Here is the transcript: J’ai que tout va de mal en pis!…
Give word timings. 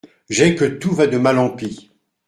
J’ai 0.31 0.55
que 0.55 0.65
tout 0.65 0.95
va 0.95 1.05
de 1.05 1.19
mal 1.19 1.37
en 1.37 1.51
pis!… 1.51 1.91